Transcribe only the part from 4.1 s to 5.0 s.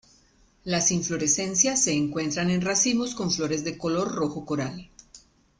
rojo coral.